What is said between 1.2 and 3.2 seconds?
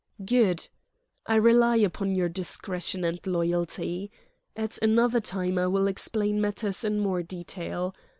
I rely upon your discretion and